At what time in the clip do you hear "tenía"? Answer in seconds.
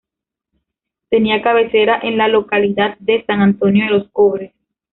1.11-1.43